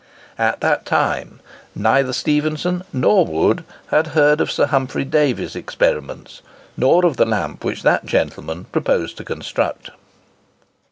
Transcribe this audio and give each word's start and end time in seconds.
At 0.39 0.61
that 0.61 0.83
time 0.83 1.41
neither 1.75 2.11
Stephenson 2.11 2.83
nor 2.91 3.23
Wood 3.23 3.63
had 3.91 4.07
heard 4.17 4.41
of 4.41 4.49
Sir 4.49 4.65
Humphry 4.65 5.05
Davy's 5.05 5.55
experiments 5.55 6.41
nor 6.75 7.05
of 7.05 7.17
the 7.17 7.25
lamp 7.27 7.63
which 7.63 7.83
that 7.83 8.03
gentleman 8.03 8.63
proposed 8.71 9.15
to 9.17 9.23
construct. 9.23 9.91